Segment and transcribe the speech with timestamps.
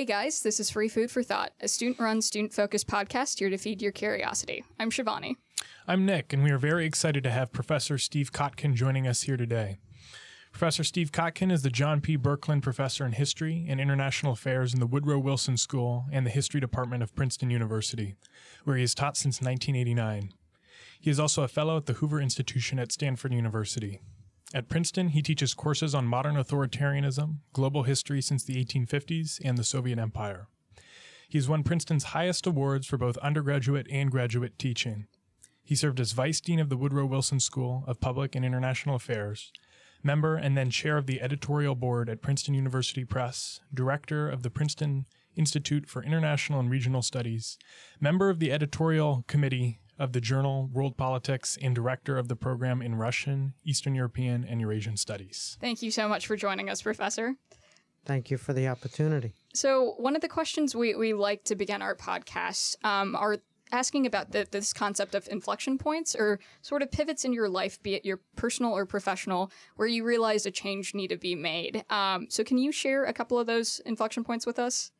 [0.00, 3.50] Hey guys, this is Free Food for Thought, a student run, student focused podcast here
[3.50, 4.64] to feed your curiosity.
[4.78, 5.36] I'm Shivani.
[5.86, 9.36] I'm Nick, and we are very excited to have Professor Steve Kotkin joining us here
[9.36, 9.76] today.
[10.52, 12.16] Professor Steve Kotkin is the John P.
[12.16, 16.60] Birkelund Professor in History and International Affairs in the Woodrow Wilson School and the History
[16.60, 18.14] Department of Princeton University,
[18.64, 20.32] where he has taught since 1989.
[20.98, 24.00] He is also a fellow at the Hoover Institution at Stanford University.
[24.52, 29.62] At Princeton, he teaches courses on modern authoritarianism, global history since the 1850s, and the
[29.62, 30.48] Soviet Empire.
[31.28, 35.06] He has won Princeton's highest awards for both undergraduate and graduate teaching.
[35.62, 39.52] He served as Vice Dean of the Woodrow Wilson School of Public and International Affairs,
[40.02, 44.50] member and then chair of the editorial board at Princeton University Press, director of the
[44.50, 45.06] Princeton
[45.36, 47.56] Institute for International and Regional Studies,
[48.00, 52.80] member of the editorial committee of the journal World Politics, and director of the program
[52.80, 55.58] in Russian, Eastern European, and Eurasian Studies.
[55.60, 57.36] Thank you so much for joining us, Professor.
[58.06, 59.34] Thank you for the opportunity.
[59.54, 63.36] So, one of the questions we, we like to begin our podcast um, are
[63.72, 67.80] asking about the, this concept of inflection points or sort of pivots in your life,
[67.82, 71.84] be it your personal or professional, where you realize a change need to be made.
[71.90, 74.92] Um, so, can you share a couple of those inflection points with us?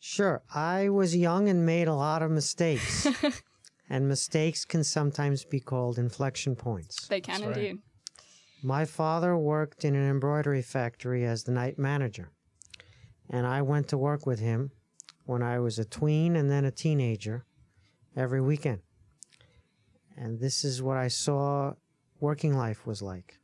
[0.00, 0.42] Sure.
[0.54, 3.08] I was young and made a lot of mistakes.
[3.88, 7.06] and mistakes can sometimes be called inflection points.
[7.08, 7.56] They can That's right.
[7.56, 7.82] indeed.
[8.62, 12.32] My father worked in an embroidery factory as the night manager,
[13.30, 14.72] and I went to work with him
[15.24, 17.44] when I was a tween and then a teenager
[18.16, 18.80] every weekend.
[20.16, 21.74] And this is what I saw
[22.18, 23.38] working life was like.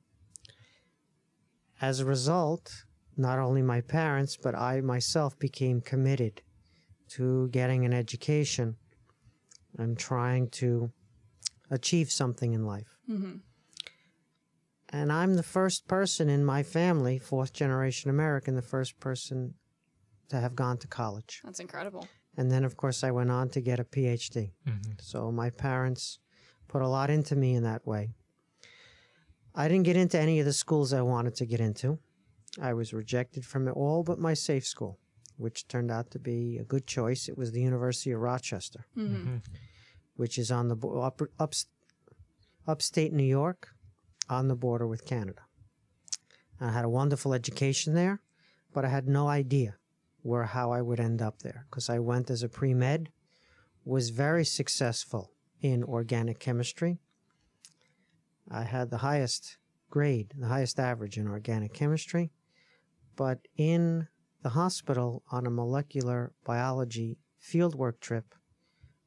[1.81, 2.85] As a result,
[3.17, 6.43] not only my parents, but I myself became committed
[7.11, 8.77] to getting an education
[9.79, 10.91] and trying to
[11.71, 12.99] achieve something in life.
[13.07, 13.37] hmm
[14.91, 19.55] And I'm the first person in my family, fourth generation American, the first person
[20.29, 21.41] to have gone to college.
[21.45, 22.07] That's incredible.
[22.37, 24.53] And then, of course, I went on to get a PhD.
[24.67, 25.01] Mhm.
[25.01, 26.19] So my parents
[26.69, 28.15] put a lot into me in that way.
[29.55, 31.99] I didn't get into any of the schools I wanted to get into.
[32.61, 34.99] I was rejected from all but my safe school,
[35.37, 37.29] which turned out to be a good choice.
[37.29, 39.37] It was the University of Rochester, hmm
[40.17, 41.55] which is on the up, up,
[42.69, 43.71] upstate New York,
[44.29, 45.43] on the border with Canada.
[46.61, 48.21] I had a wonderful education there,
[48.73, 49.77] but I had no idea
[50.23, 53.11] where how I would end up there because I went as a pre med,
[53.85, 57.01] was very successful in organic chemistry.
[58.51, 59.59] I had the highest
[59.91, 62.31] grade, the highest average in organic chemistry,
[63.17, 64.09] but in
[64.45, 68.35] the hospital on a molecular biology fieldwork trip,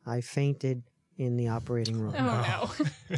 [0.06, 0.84] I fainted
[1.18, 2.14] in the operating room.
[2.18, 2.76] Oh,
[3.10, 3.18] no.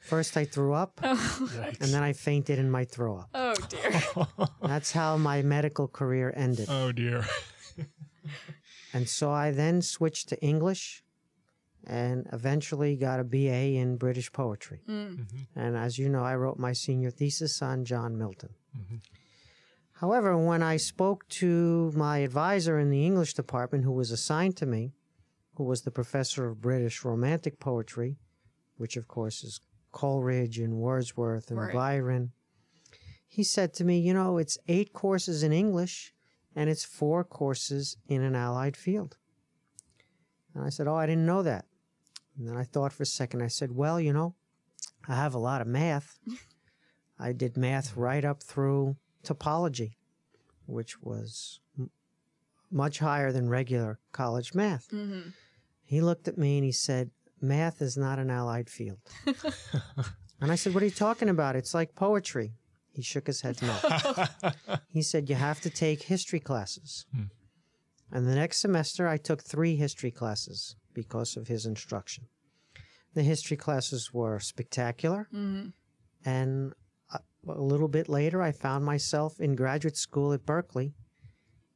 [0.00, 1.50] First, I threw up, oh,
[1.80, 3.30] and then I fainted in my throw up.
[3.34, 4.46] oh, dear.
[4.62, 6.66] That's how my medical career ended.
[6.70, 7.24] oh dear.
[8.92, 11.02] And so I then switched to English
[11.86, 14.80] and eventually got a BA in British poetry.
[14.88, 15.18] Mm.
[15.18, 15.46] Mhm.
[15.54, 18.54] And as you know, I wrote my senior thesis on John Milton.
[18.76, 19.00] Mhm.
[20.00, 24.66] However, when I spoke to my advisor in the English department, who was assigned to
[24.66, 24.92] me,
[25.54, 28.18] who was the professor of British Romantic poetry,
[28.76, 29.60] which of course is
[29.92, 31.72] Coleridge and Wordsworth and Right.
[31.72, 32.32] Byron,
[33.26, 36.12] he said to me, You know, it's eight courses in English
[36.54, 39.16] and it's four courses in an allied field.
[40.54, 41.64] And I said, Oh, I didn't know that.
[42.36, 43.42] And then I thought for a second.
[43.42, 44.34] I said, Well, you know,
[45.08, 46.18] I have a lot of math.
[47.18, 48.96] I did math right up through
[49.26, 49.92] topology,
[50.66, 51.90] which was m-
[52.70, 54.90] much higher than regular college math.
[54.90, 55.30] hmm
[55.84, 57.10] He looked at me and he said,
[57.40, 58.98] Math is not an allied field.
[60.40, 61.56] and I said, What are you talking about?
[61.56, 62.52] It's like poetry.
[62.92, 63.76] He shook his head no.
[64.88, 67.04] he said, You have to take history classes.
[67.14, 67.24] Hmm.
[68.10, 72.24] And the next semester, I took three history classes because of his instruction.
[73.14, 75.28] The history classes were spectacular.
[75.30, 75.66] hmm
[76.24, 76.72] And
[77.48, 80.94] a, little bit later, I found myself in graduate school at Berkeley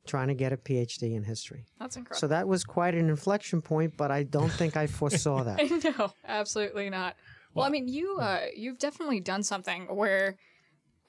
[0.07, 1.67] trying to get a PhD in history.
[1.79, 2.21] That's incredible.
[2.21, 5.95] So that was quite an inflection point, but I don't think I foresaw that.
[5.99, 7.17] no, absolutely not.
[7.55, 10.37] Well, I mean, you uh, you've definitely done something where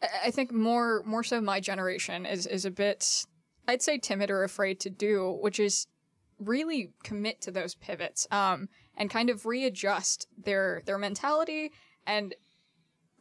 [0.02, 3.25] I- I think more more so my generation is is a bit
[3.68, 5.88] I'd say timid or afraid to do, which is
[6.40, 8.68] really commit to those pivots um,
[8.98, 11.72] and kind of readjust their their mentality
[12.08, 12.34] and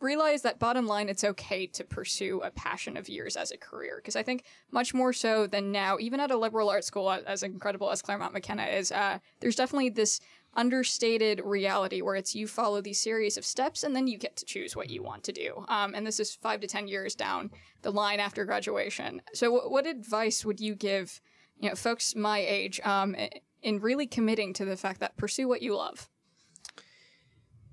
[0.01, 3.97] realize that bottom line it's okay to pursue a passion of yours as a career
[3.97, 7.43] because i think much more so than now even at a liberal arts school as
[7.43, 10.21] incredible as claremont mckenna is uh, there's definitely this
[10.55, 14.45] understated reality where it's you follow these series of steps and then you get to
[14.45, 15.65] choose what you want to do.
[15.69, 17.51] Um, and this is five to 10 years down
[17.83, 19.23] the line after graduation.
[19.33, 21.21] So, w- what advice would you give,
[21.59, 23.15] you know, folks my age um,
[23.63, 26.09] in really committing to the fact that pursue what you love?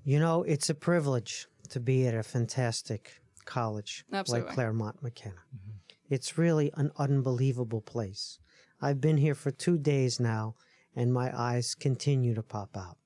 [0.04, 4.46] You know, it's a privilege to be at a fantastic college Absolutely.
[4.46, 5.42] like Claremont McKenna.
[5.54, 5.78] Mm-hmm.
[6.10, 8.38] It's really an unbelievable place.
[8.80, 10.54] I've been here for two days now,
[10.94, 12.96] and my eyes continue to pop out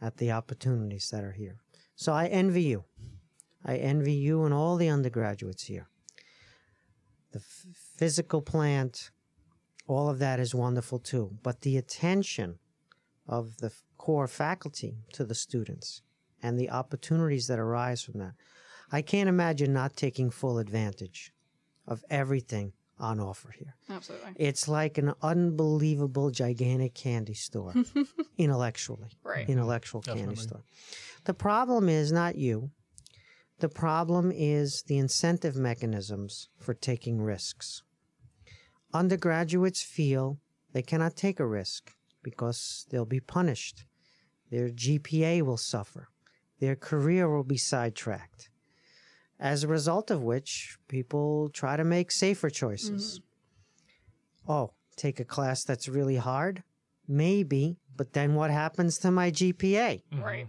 [0.00, 1.60] at the opportunities that are here.
[1.94, 2.84] So I envy you.
[3.64, 5.88] I envy you and all the undergraduates here.
[7.32, 9.10] The f- physical plant,
[9.86, 11.36] all of that is wonderful too.
[11.42, 12.58] But the attention
[13.28, 16.02] of the f- core faculty to the students
[16.42, 18.32] and the opportunities that arise from that,
[18.92, 21.32] I can't imagine not taking full advantage
[21.86, 23.74] of everything on offer here.
[23.88, 24.32] Absolutely.
[24.36, 27.74] It's like an unbelievable, gigantic candy store,
[28.38, 29.08] intellectually.
[29.22, 29.48] Right.
[29.48, 30.62] Intellectual candy store.
[31.24, 32.70] The problem is not you.
[33.60, 37.82] The problem is the incentive mechanisms for taking risks.
[38.92, 40.38] Undergraduates feel
[40.72, 43.84] they cannot take a risk because they'll be punished.
[44.50, 46.08] Their GPA will suffer.
[46.60, 48.50] Their career will be sidetracked.
[49.38, 53.20] As a result of which, people try to make safer choices.
[54.46, 54.52] Mm-hmm.
[54.52, 56.62] Oh, take a class that's really hard?
[57.08, 60.02] Maybe, but then what happens to my GPA?
[60.12, 60.22] Mm-hmm.
[60.22, 60.48] Right.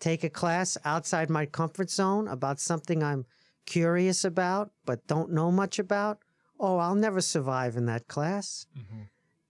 [0.00, 3.26] take a class outside my comfort zone about something I'm
[3.66, 6.20] curious about but don't know much about,
[6.58, 8.64] oh, I'll never survive in that class.
[8.78, 9.02] Mm-hmm.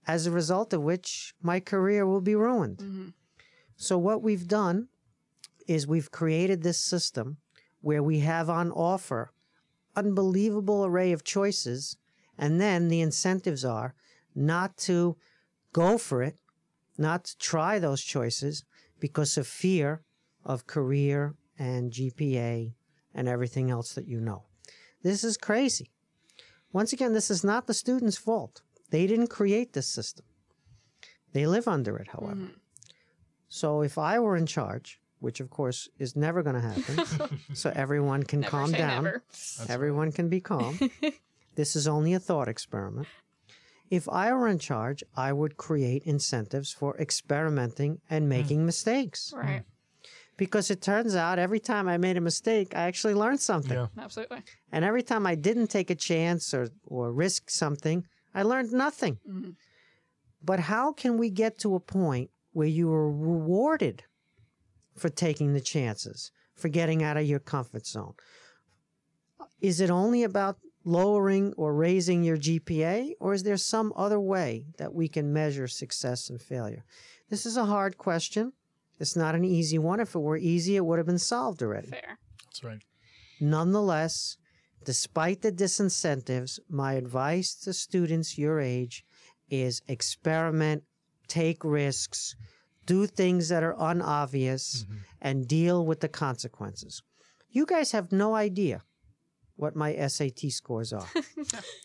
[0.05, 2.79] As a result of which, my career will be ruined.
[2.79, 3.13] Mhm.
[3.77, 4.89] So, what we've done
[5.73, 7.37] is we've created this system
[7.81, 9.31] where we have on offer
[9.95, 11.97] unbelievable array of choices,
[12.37, 13.93] and then the incentives are
[14.33, 15.17] not to
[15.73, 16.37] go for it,
[16.97, 18.63] not to try those choices
[18.99, 20.01] because of fear
[20.45, 22.73] of career and GPA
[23.13, 24.43] and everything else that you know.
[25.03, 25.91] This is crazy.
[26.71, 28.61] Once again, this is not the student's fault.
[28.91, 30.25] They didn't create this system.
[31.33, 32.35] They live under it, however.
[32.35, 32.53] Mm-hmm.
[33.49, 37.71] So if I were in charge, which of course is never going to happen, so
[37.75, 39.03] everyone can Never calm down.
[39.05, 39.23] never.
[39.69, 40.77] Everyone can be calm.
[41.55, 43.07] this is only a thought experiment.
[43.89, 49.33] If I were in charge, I would create incentives for experimenting and making mistakes.
[49.35, 49.63] Right.
[50.37, 53.77] Because it turns out every time I made a mistake, I actually learned something.
[53.77, 53.87] Yeah.
[53.99, 54.41] Absolutely.
[54.71, 59.19] And every time I didn't take a chance or, or risk something, I learned nothing.
[59.29, 59.55] Mhm.
[60.43, 64.03] But how can we get to a point where you are rewarded
[65.01, 68.13] for taking the chances, for getting out of your comfort zone?
[69.59, 74.65] Is it only about lowering or raising your GPA, or is there some other way
[74.77, 76.85] that we can measure success and failure?
[77.29, 78.53] This is a hard question.
[78.99, 79.99] It's not an easy one.
[79.99, 81.87] If it were easy, it would have been solved already.
[81.87, 82.19] Fair.
[82.45, 82.83] That's right.
[83.39, 84.37] Nonetheless,
[84.85, 89.03] despite the disincentives, my advice to students your age
[89.49, 90.83] is experiment,
[91.27, 92.35] take risks,
[92.91, 94.97] do things that are unobvious, mm-hmm.
[95.21, 97.01] and deal with the consequences.
[97.49, 98.83] You guys have no idea
[99.55, 101.07] what my SAT scores are.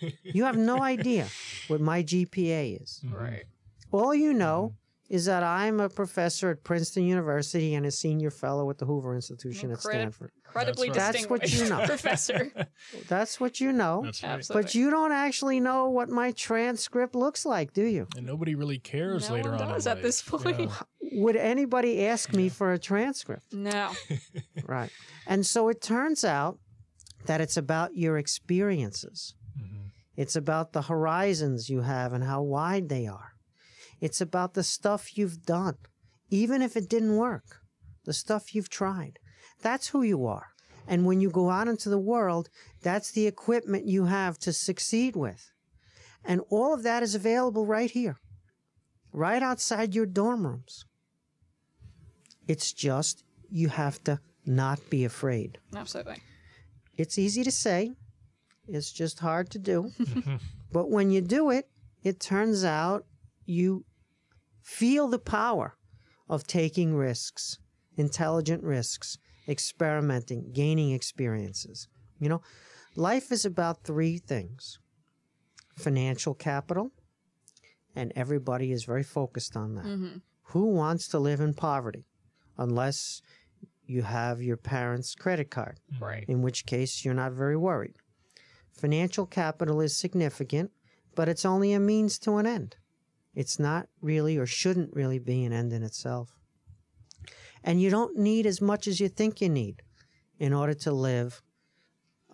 [0.23, 1.29] you have no idea
[1.69, 3.05] what my GPA is.
[3.09, 3.45] Right.
[3.93, 4.86] All you know mm-hmm.
[5.09, 9.15] Is that I'm a professor at Princeton University and a senior fellow at the Hoover
[9.15, 10.33] Institution at Stanford.
[10.47, 11.13] Incredibly That's right.
[11.13, 11.87] That's what you know.
[11.87, 12.53] professor.
[13.09, 14.03] That's what you know.
[14.05, 14.31] That's right.
[14.33, 14.63] Absolutely.
[14.65, 18.09] But you don't actually know what my transcript looks like, do you?
[18.17, 19.69] And nobody really cares No later one on.
[19.69, 20.59] does at this point.
[20.61, 20.73] Yeah.
[21.13, 23.53] Would anybody ask me for a transcript?
[23.53, 23.93] No.
[24.67, 24.91] Right.
[25.29, 26.59] And so it turns out
[27.27, 29.35] that it's about your experiences.
[29.57, 29.91] Mhm.
[30.17, 33.33] It's about the horizons you have and how wide they are.
[34.01, 35.77] It's about the stuff you've done,
[36.31, 37.61] even if it didn't work,
[38.05, 39.19] the stuff you've tried.
[39.63, 40.49] That's who you are.
[40.87, 42.49] And when you go out into the world,
[42.83, 45.51] that's the equipment you have to succeed with.
[46.25, 48.19] And all of that is available right here,
[49.13, 50.85] right outside your dorm rooms.
[52.47, 55.59] It's just you have to not be afraid.
[55.75, 56.23] Absolutely.
[56.97, 57.95] It's easy to say,
[58.69, 59.91] it's just hard to do.
[60.73, 61.69] but when you do it,
[62.03, 63.05] it turns out
[63.47, 63.85] you
[64.63, 65.77] feel the power
[66.29, 67.59] of taking risks,
[67.97, 69.17] intelligent risks,
[69.49, 71.89] experimenting, gaining experiences.
[72.19, 72.43] You know,
[72.97, 74.79] life is about three things
[75.77, 76.91] financial capital,
[77.95, 79.85] and everybody is very focused on that.
[79.85, 80.17] hmm
[80.53, 82.05] Who wants to live in poverty
[82.59, 83.21] unless
[83.85, 85.79] you have your parents' credit card?
[86.01, 86.25] Right.
[86.29, 87.97] in which case you're not very worried.
[88.73, 90.71] Financial capital is significant,
[91.15, 92.77] but it's only a means to an end.
[93.37, 96.35] It's not really or shouldn't really be an end in itself.
[97.63, 99.83] And you don't need as much as you think you need
[100.39, 101.43] in order to live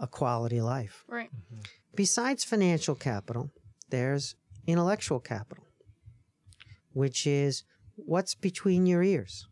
[0.00, 1.04] a quality life.
[1.08, 1.28] Right.
[1.28, 1.62] Mm-hmm.
[1.96, 3.50] Besides financial capital,
[3.90, 5.64] there's intellectual capital,
[6.92, 7.64] which is
[7.96, 9.48] what's between your ears.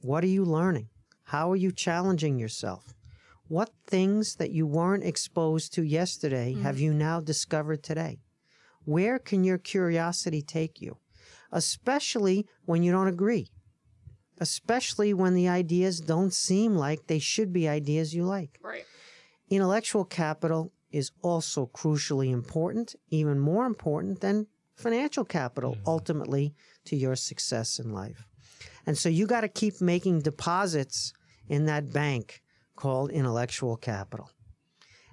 [0.00, 0.88] What are you learning?
[1.26, 2.92] How are you challenging yourself?
[3.46, 6.62] What things that you weren't exposed to yesterday mm-hmm.
[6.62, 8.18] have you now discovered today?
[8.84, 10.98] Where can your curiosity take you?
[11.50, 13.50] Especially when you don't agree.
[14.38, 18.58] Especially when the ideas don't seem like they should be ideas you like.
[18.62, 18.84] Right.
[19.50, 24.46] Intellectual capital is also crucially important, even more important than
[24.76, 25.88] financial capital mm-hmm.
[25.88, 26.54] ultimately
[26.86, 28.26] to your success in life.
[28.86, 31.12] And so you got to keep making deposits
[31.48, 32.42] in that bank
[32.76, 34.30] called intellectual capital.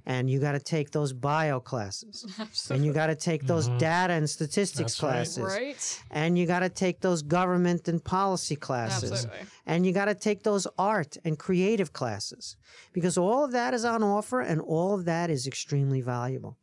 [0.10, 2.25] And you got to take those bio classes.
[2.72, 3.78] And you got to take those mm-hmm.
[3.78, 5.44] data and statistics That's classes.
[5.44, 6.04] Right.
[6.10, 9.12] And you got to take those government and policy classes.
[9.12, 9.46] Absolutely.
[9.68, 12.58] And you got to take those art and creative classes
[12.92, 16.58] because all of that is on offer and all of that is extremely valuable.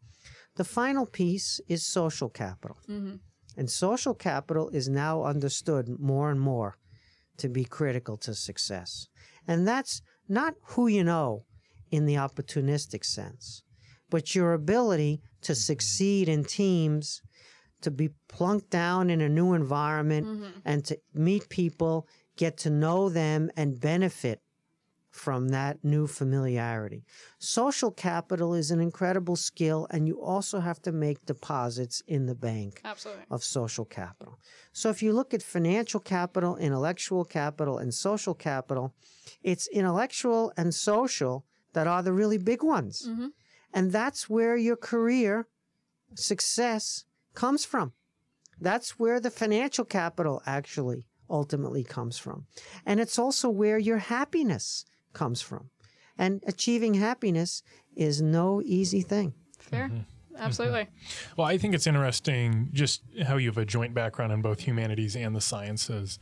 [0.57, 2.79] The final piece is social capital.
[2.89, 3.17] Mm-hmm.
[3.57, 6.79] And social capital is now understood more and more
[7.37, 9.07] to be critical to success.
[9.47, 11.45] And that's not who you know
[11.91, 13.63] in the opportunistic sense,
[14.11, 17.23] but your ability to succeed in teams,
[17.83, 20.59] to be plunked down in a new environment, mm-hmm.
[20.65, 24.41] and to meet people, get to know them, and benefit
[25.17, 27.03] from that new familiarity.
[27.39, 32.35] Social capital is an incredible skill, and you also have to make deposits in the
[32.35, 33.25] bank Absolutely.
[33.31, 34.39] of social capital.
[34.73, 38.95] So if you look at financial capital, intellectual capital, and social capital,
[39.43, 43.07] it's intellectual and social that are the really big ones.
[43.07, 43.27] Mm-hmm.
[43.75, 45.47] And that's where your career
[46.15, 47.05] success
[47.35, 47.93] comes from.
[48.59, 52.47] That's where the financial capital actually ultimately comes from.
[52.87, 55.69] And it's also where your happiness comes from.
[56.17, 57.63] And achieving happiness
[57.95, 59.35] is no easy thing.
[59.59, 59.89] Fair.
[59.89, 59.99] Mm-hmm.
[60.39, 60.85] Absolutely.
[60.85, 61.35] Mm-hmm.
[61.37, 65.15] Well, I think it's interesting just how you have a joint background in both humanities
[65.15, 66.19] and the sciences.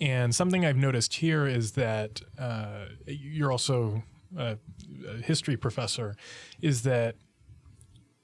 [0.00, 4.02] And something I've noticed here is that uh, you're also
[4.36, 4.58] a, a
[5.22, 6.14] history professor,
[6.60, 7.16] is that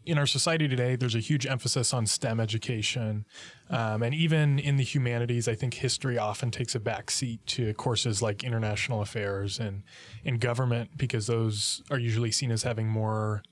[0.07, 3.25] in our society today, there's a huge emphasis on STEM education.
[3.71, 8.21] Um, and even in the humanities, I think history often takes a backseat to courses
[8.21, 9.83] like international affairs and,
[10.25, 13.43] and government because those are usually seen as having more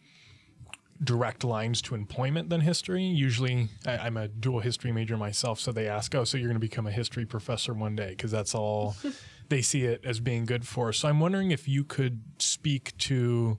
[1.03, 3.03] direct lines to employment than history.
[3.03, 6.61] Usually, I, I'm a dual history major myself, so they ask, "Oh, so you're going
[6.61, 8.95] to become a history professor one day?" Because that's all
[9.49, 10.93] they see it as being good for.
[10.93, 13.59] So I'm wondering if you could speak to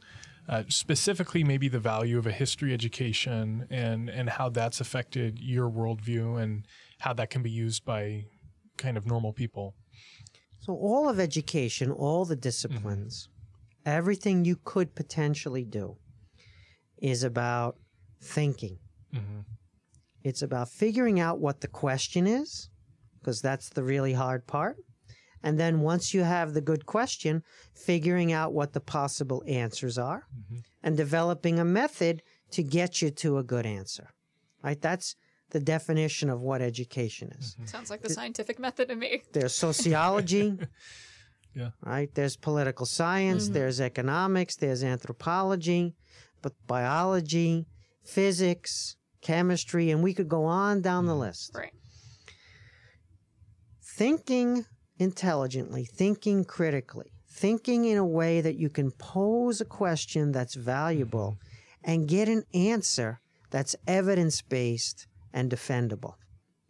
[0.50, 5.70] uh, specifically maybe the value of a history education and and how that's affected your
[5.70, 6.66] worldview and
[7.00, 8.26] how that can be used by
[8.78, 9.76] kind of normal people.
[10.60, 13.30] So, all of education, all the disciplines,
[13.86, 15.98] everything you could potentially do
[17.02, 17.78] is about
[18.22, 18.80] thinking.
[20.24, 22.70] It's about figuring out what the question is,
[23.20, 24.78] because that's the really hard part.
[25.44, 27.44] And then once you have the good question,
[27.76, 30.60] figuring out what the possible answers are mm-hmm.
[30.82, 34.10] and developing a method to get you to a good answer.
[34.64, 34.82] Right?
[34.82, 35.16] That's
[35.50, 37.56] the definition of what education is.
[37.56, 37.66] Mm-hmm.
[37.66, 39.24] Sounds like the scientific method to me.
[39.34, 40.58] There's sociology.
[41.56, 41.70] Yeah.
[41.86, 42.10] Right?
[42.16, 43.54] There's political science, mm-hmm.
[43.54, 45.94] there's economics, there's anthropology,
[46.42, 47.68] but biology,
[48.04, 51.52] physics, chemistry, and we could go on down the list.
[51.54, 51.74] Right.
[53.82, 54.66] Thinking
[54.98, 61.38] intelligently, thinking critically, thinking in a way that you can pose a question that's valuable
[61.38, 61.92] mm-hmm.
[61.92, 63.20] and get an answer
[63.50, 66.14] that's evidence based and defendable.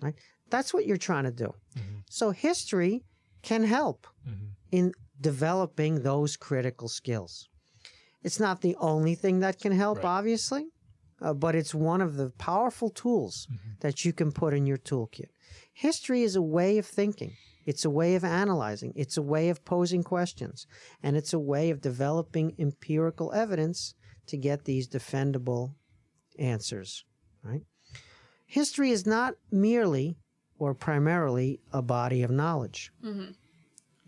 [0.02, 0.16] Right?
[0.50, 1.54] That's what you're trying to do.
[1.78, 2.00] Mm-hmm.
[2.10, 3.04] So history
[3.42, 4.46] can help mm-hmm.
[4.72, 7.48] in developing those critical skills.
[8.24, 10.06] It's not the only thing that can help, Right.
[10.06, 10.68] obviously,
[11.22, 13.48] uh, but it's one of the powerful tools
[13.82, 15.30] that you can put in your toolkit.
[15.74, 17.34] History is a way of thinking.
[17.66, 18.94] It's a way of analyzing.
[18.96, 20.68] It's a way of posing questions.
[21.02, 23.96] And it's a way of developing empirical evidence
[24.28, 25.74] to get these defendable
[26.40, 27.06] answers,
[27.44, 27.64] right?
[28.46, 30.18] History is not merely
[30.58, 32.92] or primarily a body of knowledge.
[33.04, 33.32] Mm-hmm.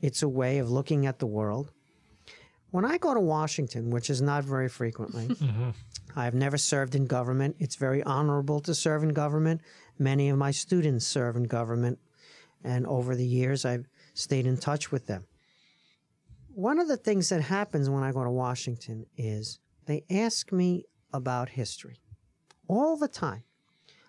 [0.02, 1.72] It's a way of looking at the world.
[2.72, 5.70] When I go to Washington, which is not very frequently, mm-hmm.
[6.16, 7.56] I've never served in government.
[7.60, 9.62] It's very honorable to serve in government.
[9.98, 12.00] Many of my students serve in government,
[12.64, 15.26] and over the years, I've stayed in touch with them.
[16.54, 20.86] One of the things that happens when I go to Washington is they ask me
[21.14, 22.00] about history
[22.68, 23.44] all the time.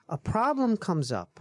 [0.08, 1.40] A problem comes up.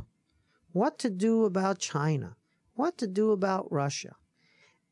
[0.71, 2.35] What to do about China?
[2.73, 4.15] What to do about Russia?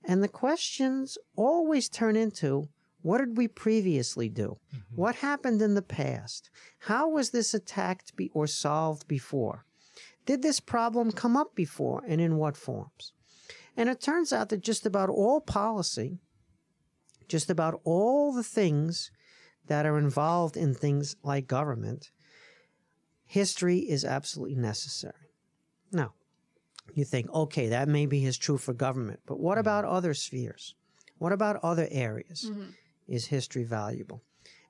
[0.05, 2.69] And the questions always turn into
[3.01, 4.57] what did we previously do?
[4.73, 4.95] Mm-hmm.
[4.95, 6.49] What happened in the past?
[6.79, 9.65] How was this attacked be- or solved before?
[10.25, 13.13] Did this problem come up before and in what forms?
[13.75, 16.19] And it turns out that just about all policy,
[17.27, 19.11] just about all the things
[19.67, 22.11] that are involved in things like government,
[23.25, 25.31] history is absolutely necessary.
[25.91, 26.13] Now,
[26.93, 29.61] you think, okay, that maybe is true for government, but what mm-hmm.
[29.61, 30.75] about other spheres?
[31.17, 32.49] What about other areas?
[32.49, 32.69] Mm-hmm.
[33.07, 34.21] Is history valuable?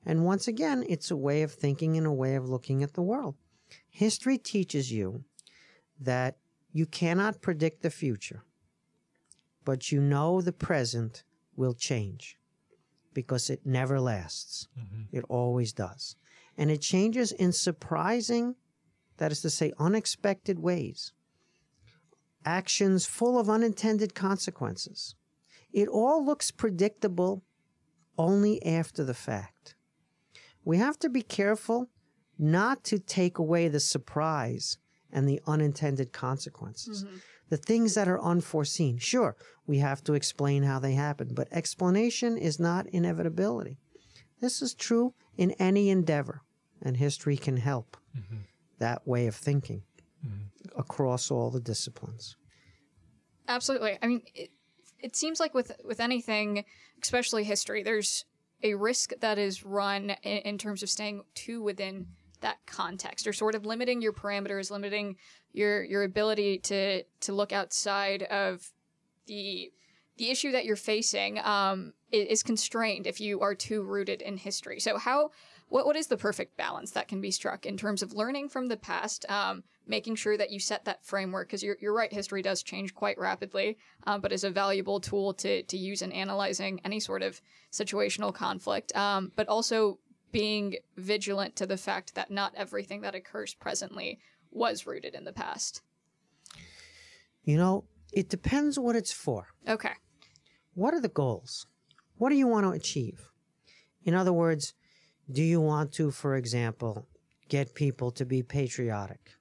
[0.06, 3.02] And once again, it's a way of thinking and a way of looking at the
[3.02, 3.36] world.
[3.90, 5.24] History teaches you
[6.00, 6.38] that
[6.72, 8.44] you cannot predict the future,
[9.64, 11.24] but you know the present
[11.56, 12.38] will change
[13.14, 14.68] because it never lasts.
[14.78, 15.16] Mm-hmm.
[15.16, 16.16] It always does.
[16.58, 18.56] And it changes in surprising,
[19.18, 21.14] that is to say, unexpected ways.
[22.46, 25.16] Actions full of unintended consequences.
[25.72, 27.44] It all looks predictable
[28.18, 29.76] only after the fact.
[30.66, 31.90] We have to be careful
[32.38, 34.78] not to take away the surprise
[35.14, 37.04] and the unintended consequences.
[37.04, 37.16] Mm-hmm.
[37.50, 38.98] The things that are unforeseen.
[38.98, 39.36] Sure,
[39.68, 43.78] we have to explain how they happen, but explanation is not inevitability.
[44.42, 46.42] This is true in any endeavor,
[46.82, 48.38] and history can help mm-hmm.
[48.80, 49.84] that way of thinking
[50.26, 50.80] mm-hmm.
[50.80, 52.36] across all the disciplines.
[53.48, 53.98] Absolutely.
[54.02, 54.50] I mean, it,
[55.00, 56.66] it seems like with with anything,
[57.02, 58.26] especially history, there's
[58.64, 62.08] a risk that is run in, in terms of staying too within
[62.44, 65.18] that context, or sort of limiting your parameters, limiting
[65.52, 68.72] your your ability to to look outside of
[69.26, 69.72] the
[70.18, 74.80] the issue that you're facing um, is constrained if you are too rooted in history.
[74.80, 75.32] So how
[75.70, 78.68] what what is the perfect balance that can be struck in terms of learning from
[78.68, 82.44] the past, um, making sure that you set that framework because you're you're right, history
[82.44, 86.80] does change quite rapidly, um, but is a valuable tool to to use in analyzing
[86.86, 89.98] any sort of situational conflict, um, but also
[90.34, 94.20] being vigilant to the fact that not everything that occurs presently
[94.52, 95.82] was rooted in the past.
[97.44, 99.48] You know, it depends what it's for.
[99.68, 99.94] Okay.
[100.74, 101.68] What are the goals?
[102.18, 103.30] What do you want to achieve?
[104.04, 104.74] In other words,
[105.32, 107.08] do you want to, for example,
[107.48, 109.36] get people to be patriotic?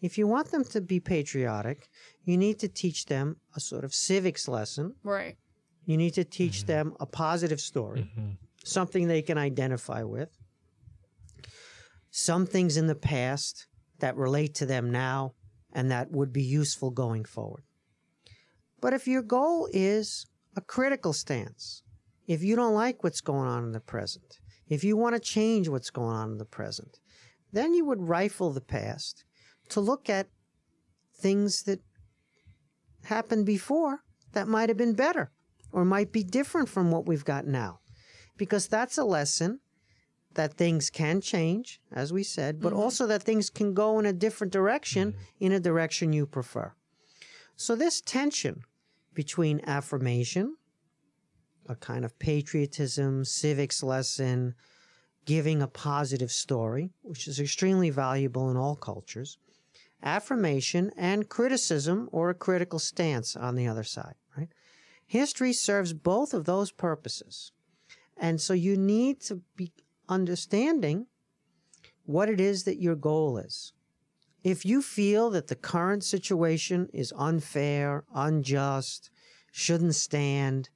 [0.00, 1.88] If you want them to be patriotic,
[2.24, 4.94] you need to teach them a sort of civics lesson.
[5.02, 5.36] Right.
[5.84, 6.66] You need to teach mm-hmm.
[6.66, 8.30] them a positive story, mm-hmm.
[8.64, 10.30] Something they can identify with,
[12.10, 13.66] some things in the past
[14.00, 15.34] that relate to them now
[15.72, 17.62] and that would be useful going forward.
[18.80, 21.82] But if your goal is a critical stance,
[22.26, 25.68] if you don't like what's going on in the present, if you want to change
[25.68, 26.98] what's going on in the present,
[27.52, 29.24] then you would rifle the past
[29.68, 30.28] to look at
[31.16, 31.80] things that
[33.04, 35.30] happened before that might have been better
[35.72, 37.80] or might be different from what we've got now.
[38.40, 39.60] Because that's a lesson
[40.32, 42.80] that things can change, as we said, but mm-hmm.
[42.80, 45.44] also that things can go in a different direction, mm-hmm.
[45.44, 46.72] in a direction you prefer.
[47.54, 48.62] So, this tension
[49.12, 50.56] between affirmation,
[51.68, 54.54] a kind of patriotism, civics lesson,
[55.26, 59.36] giving a positive story, which is extremely valuable in all cultures,
[60.02, 64.48] affirmation, and criticism or a critical stance on the other side, right?
[65.06, 67.52] History serves both of those purposes.
[68.20, 69.72] And so you need to be
[70.08, 71.06] understanding
[72.04, 73.72] what it is that your goal is.
[74.44, 79.10] If you feel that the current situation is unfair, unjust,
[79.52, 80.68] shouldn't stand,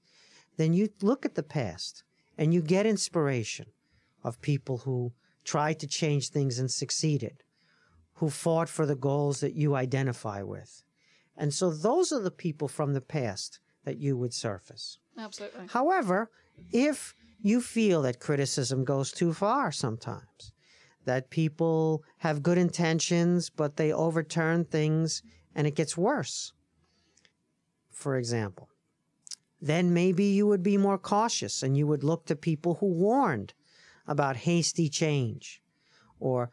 [0.56, 2.02] then you look at the past
[2.38, 3.66] and you get inspiration
[4.22, 5.12] of people who
[5.44, 7.42] tried to change things and succeeded,
[8.14, 10.82] who fought for the goals that you identify with.
[11.36, 14.98] And so those are the people from the past that you would surface.
[15.18, 15.66] Absolutely.
[15.68, 16.30] However,
[16.72, 20.50] if you feel that criticism goes too far sometimes,
[21.04, 25.22] that people have good intentions, but they overturn things
[25.54, 26.54] and it gets worse,
[27.90, 28.70] for example,
[29.60, 33.52] then maybe you would be more cautious and you would look to people who warned
[34.06, 35.60] about hasty change
[36.18, 36.50] or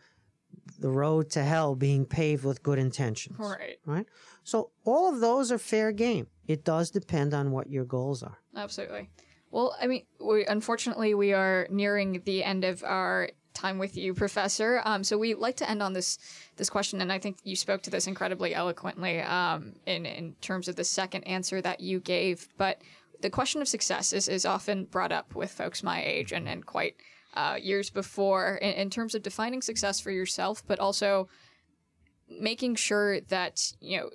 [0.78, 3.40] the road to hell being paved with good intentions.
[3.40, 3.78] Right.
[3.86, 4.08] Right?
[4.44, 6.28] So all of those are fair game.
[6.48, 8.40] It does depend on what your goals are.
[8.58, 9.10] Absolutely.
[9.52, 14.14] Well, I mean, we unfortunately we are nearing the end of our time with you,
[14.14, 14.82] Professor.
[14.86, 16.18] Um, so we like to end on this
[16.56, 20.68] this question, and I think you spoke to this incredibly eloquently um, in in terms
[20.68, 22.48] of the second answer that you gave.
[22.58, 22.82] But
[23.22, 26.66] the question of success is, is often brought up with folks my age and and
[26.66, 26.96] quite
[27.34, 31.28] uh, years before in, in terms of defining success for yourself, but also
[32.30, 34.10] making sure that you know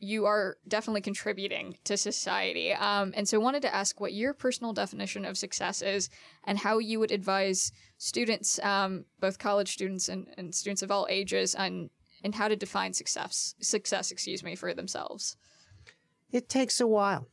[0.00, 2.72] you are definitely contributing to society.
[2.72, 6.08] Um, and so I wanted to ask what your personal definition of success is
[6.44, 11.06] and how you would advise students, um, both college students and, and students of all
[11.10, 11.90] ages, on
[12.22, 15.36] and how to define success success, excuse me, for themselves.
[16.30, 17.26] It takes a while.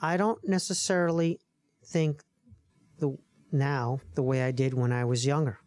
[0.00, 1.40] I don't necessarily
[1.84, 2.22] think
[2.98, 3.16] the
[3.50, 5.58] now the way I did when I was younger.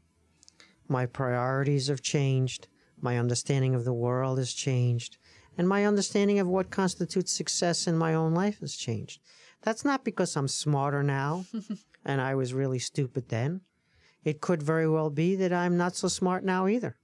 [0.87, 2.67] My priorities have changed.
[2.99, 5.17] My understanding of the world has changed
[5.57, 9.21] and my understanding of what constitutes success in my own life has changed.
[9.61, 11.45] That's not because I'm smarter now
[12.05, 13.61] and I was really stupid then.
[14.23, 16.97] It could very well be that I'm not so smart now either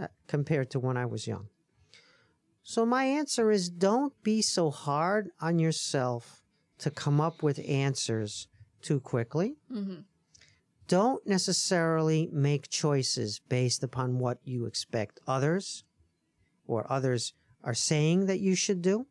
[0.00, 1.48] uh, compared to when I was young.
[2.62, 6.42] So, my answer is don't be so hard on yourself
[6.78, 8.48] to come up with answers
[8.80, 9.56] too quickly.
[9.70, 10.00] Mm-hmm.
[10.88, 15.84] Don't necessarily make choices based upon what you expect others
[16.66, 19.06] or others are saying that you should do.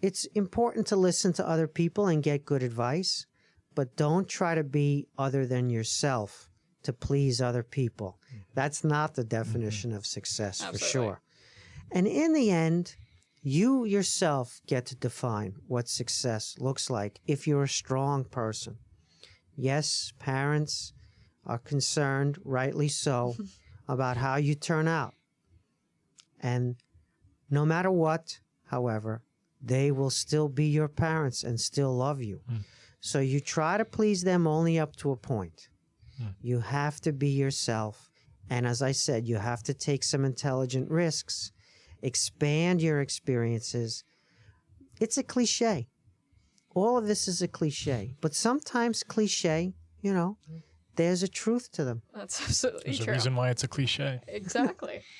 [0.00, 3.26] It's important to listen to other people and get good advice,
[3.74, 6.50] but don't try to be other than yourself
[6.82, 8.18] to please other people.
[8.28, 8.38] Mm-hmm.
[8.54, 9.28] That's not the mm-hmm.
[9.28, 10.78] definition of success Absolutely.
[10.78, 11.22] for sure.
[11.90, 12.96] And in the end,
[13.42, 18.78] you yourself get to define what success looks like if you're a strong person.
[19.56, 20.92] Yes, parents
[21.46, 23.36] are concerned, rightly so,
[23.88, 25.14] about how you turn out.
[26.44, 26.76] And
[27.48, 29.22] no matter what, however,
[29.62, 32.42] they will still be your parents and still love you.
[32.46, 32.56] Hmm.
[33.00, 35.68] So you try to please them only up to a point.
[36.18, 36.28] Hmm.
[36.42, 38.10] You have to be yourself.
[38.50, 41.50] And as I said, you have to take some intelligent risks,
[42.02, 44.04] expand your experiences.
[45.00, 45.88] It's a cliche.
[46.74, 48.12] All of this is a cliche, hmm.
[48.20, 50.36] but sometimes cliche, you know,
[50.96, 52.02] there's a truth to them.
[52.14, 53.06] That's absolutely true.
[53.06, 54.20] There's a reason why it's a cliche.
[54.28, 55.00] Exactly.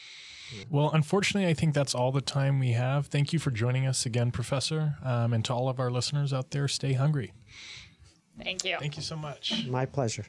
[0.71, 3.07] Well, unfortunately, I think that's all the time we have.
[3.07, 4.97] Thank you for joining us again, Professor.
[5.03, 7.33] Um, and to all of our listeners out there, stay hungry.
[8.43, 8.77] Thank you.
[8.79, 9.67] Thank you so much.
[9.69, 10.27] My pleasure.